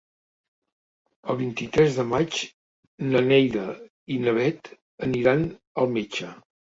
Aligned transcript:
El 1.33 1.35
vint-i-tres 1.41 1.99
de 1.99 2.05
maig 2.13 2.39
na 3.09 3.21
Neida 3.25 3.65
i 4.15 4.17
na 4.23 4.33
Bet 4.39 4.71
aniran 5.09 5.45
al 5.83 5.93
metge. 5.99 6.31